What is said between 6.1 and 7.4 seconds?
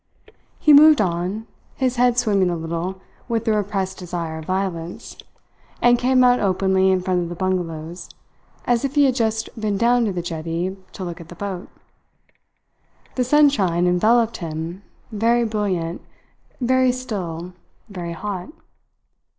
out openly in front of the